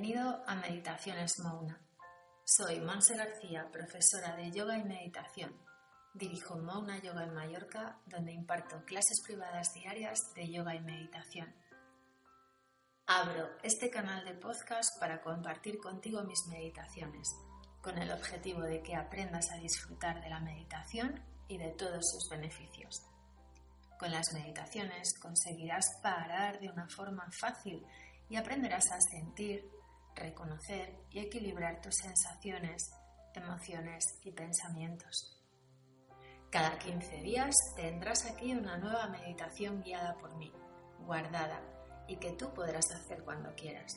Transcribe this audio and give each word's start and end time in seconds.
Bienvenido 0.00 0.44
a 0.46 0.54
Meditaciones 0.54 1.40
Mouna. 1.40 1.76
Soy 2.44 2.80
Monse 2.80 3.16
García, 3.16 3.68
profesora 3.72 4.36
de 4.36 4.52
yoga 4.52 4.78
y 4.78 4.84
meditación. 4.84 5.52
Dirijo 6.14 6.56
Mouna 6.56 7.02
Yoga 7.02 7.24
en 7.24 7.34
Mallorca, 7.34 7.98
donde 8.06 8.30
imparto 8.30 8.84
clases 8.84 9.20
privadas 9.26 9.74
diarias 9.74 10.20
de 10.36 10.52
yoga 10.52 10.76
y 10.76 10.80
meditación. 10.82 11.52
Abro 13.08 13.48
este 13.64 13.90
canal 13.90 14.24
de 14.24 14.34
podcast 14.34 15.00
para 15.00 15.20
compartir 15.20 15.78
contigo 15.80 16.22
mis 16.22 16.46
meditaciones, 16.46 17.28
con 17.82 17.98
el 17.98 18.12
objetivo 18.12 18.60
de 18.60 18.80
que 18.80 18.94
aprendas 18.94 19.50
a 19.50 19.56
disfrutar 19.56 20.22
de 20.22 20.30
la 20.30 20.38
meditación 20.38 21.20
y 21.48 21.58
de 21.58 21.70
todos 21.70 22.08
sus 22.08 22.28
beneficios. 22.30 23.02
Con 23.98 24.12
las 24.12 24.32
meditaciones 24.32 25.18
conseguirás 25.18 25.86
parar 26.00 26.60
de 26.60 26.70
una 26.70 26.88
forma 26.88 27.28
fácil 27.32 27.84
y 28.28 28.36
aprenderás 28.36 28.92
a 28.92 29.00
sentir, 29.00 29.68
reconocer 30.18 30.98
y 31.10 31.20
equilibrar 31.20 31.80
tus 31.80 31.94
sensaciones, 31.96 32.90
emociones 33.34 34.04
y 34.24 34.32
pensamientos. 34.32 35.34
Cada 36.50 36.78
15 36.78 37.22
días 37.22 37.54
tendrás 37.76 38.24
aquí 38.24 38.52
una 38.52 38.78
nueva 38.78 39.08
meditación 39.08 39.82
guiada 39.82 40.16
por 40.16 40.34
mí, 40.36 40.52
guardada 41.00 41.60
y 42.06 42.16
que 42.16 42.32
tú 42.32 42.52
podrás 42.54 42.90
hacer 42.90 43.22
cuando 43.22 43.54
quieras. 43.54 43.92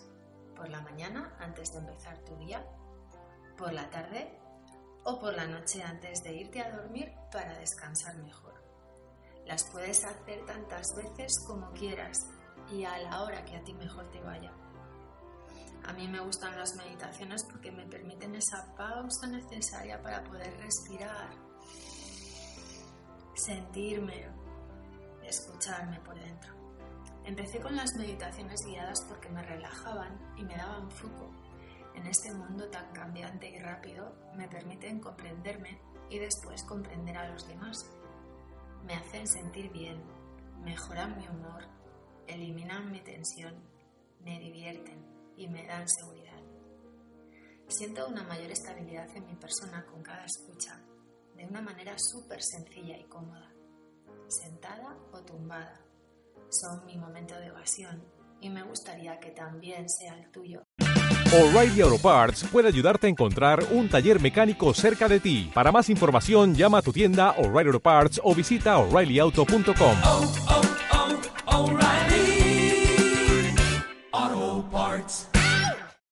Por 0.56 0.70
la 0.70 0.82
mañana 0.82 1.36
antes 1.40 1.72
de 1.72 1.80
empezar 1.80 2.18
tu 2.26 2.36
día, 2.36 2.66
por 3.58 3.72
la 3.72 3.90
tarde 3.90 4.38
o 5.06 5.20
por 5.20 5.34
la 5.34 5.46
noche 5.46 5.82
antes 5.82 6.22
de 6.24 6.34
irte 6.34 6.62
a 6.62 6.76
dormir 6.76 7.12
para 7.32 7.58
descansar 7.58 8.18
mejor. 8.18 8.62
Las 9.46 9.64
puedes 9.72 10.04
hacer 10.04 10.46
tantas 10.46 10.86
veces 10.96 11.34
como 11.48 11.72
quieras 11.72 12.18
y 12.70 12.84
a 12.84 12.98
la 13.00 13.24
hora 13.24 13.44
que 13.44 13.56
a 13.56 13.64
ti 13.64 13.74
mejor 13.74 14.10
te 14.12 14.22
vaya. 14.22 14.52
Mí 16.02 16.08
me 16.08 16.20
gustan 16.20 16.58
las 16.58 16.76
meditaciones 16.78 17.44
porque 17.44 17.72
me 17.72 17.86
permiten 17.86 18.34
esa 18.34 18.74
pausa 18.76 19.28
necesaria 19.28 20.02
para 20.02 20.24
poder 20.24 20.52
respirar, 20.58 21.30
sentirme, 23.36 24.28
escucharme 25.24 26.00
por 26.00 26.20
dentro. 26.20 26.56
Empecé 27.24 27.60
con 27.60 27.76
las 27.76 27.94
meditaciones 28.00 28.60
guiadas 28.66 29.06
porque 29.08 29.30
me 29.30 29.44
relajaban 29.44 30.18
y 30.38 30.44
me 30.44 30.58
daban 30.58 30.90
foco. 30.90 31.30
En 31.94 32.08
este 32.08 32.34
mundo 32.34 32.68
tan 32.70 32.92
cambiante 32.94 33.52
y 33.52 33.60
rápido 33.60 34.12
me 34.36 34.48
permiten 34.48 35.02
comprenderme 35.02 35.80
y 36.10 36.18
después 36.18 36.64
comprender 36.64 37.16
a 37.16 37.30
los 37.30 37.48
demás. 37.48 37.78
Me 38.88 38.96
hacen 38.96 39.28
sentir 39.28 39.72
bien, 39.72 40.02
mejoran 40.64 41.16
mi 41.20 41.28
humor, 41.28 41.68
eliminan 42.26 42.92
mi 42.92 43.02
tensión, 43.02 43.54
me 44.22 44.40
divierten 44.40 45.21
y 45.38 45.48
me 45.48 45.66
dan 45.66 45.88
seguridad. 45.88 46.40
Siento 47.68 48.08
una 48.08 48.24
mayor 48.24 48.52
estabilidad 48.52 49.10
en 49.16 49.26
mi 49.26 49.36
persona 49.36 49.86
con 49.86 50.04
cada 50.04 50.26
escucha, 50.26 50.82
de 51.36 51.46
una 51.46 51.62
manera 51.62 51.96
súper 51.98 52.42
sencilla 52.42 52.98
y 52.98 53.06
cómoda, 53.06 53.54
sentada 54.28 54.98
o 55.12 55.22
tumbada 55.24 55.92
son 56.52 56.86
mi 56.86 56.98
momento 56.98 57.34
de 57.36 57.48
evasión 57.48 58.04
y 58.42 58.50
me 58.50 58.64
gustaría 58.64 59.20
que 59.20 59.32
también 59.32 59.88
sea 59.88 60.16
el 60.18 60.30
tuyo. 60.32 60.64
O'Reilly 61.34 61.82
Auto 61.82 61.98
Parts 61.98 62.44
puede 62.52 62.68
ayudarte 62.68 63.08
a 63.08 63.10
encontrar 63.10 63.64
un 63.72 63.88
taller 63.88 64.20
mecánico 64.20 64.74
cerca 64.74 65.08
de 65.08 65.22
ti. 65.22 65.50
Para 65.54 65.72
más 65.72 65.90
información, 65.90 66.54
llama 66.56 66.80
a 66.80 66.82
tu 66.82 66.92
tienda 66.92 67.32
O'Reilly 67.38 67.68
Auto 67.68 67.80
Parts 67.80 68.20
o 68.24 68.36
visita 68.36 68.78
oreillyauto.com. 68.80 70.71